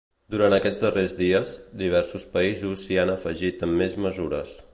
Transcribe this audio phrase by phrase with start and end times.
[0.35, 1.53] Durant aquests darrers dies,
[1.83, 4.61] diversos països s’hi han afegit amb més mesures.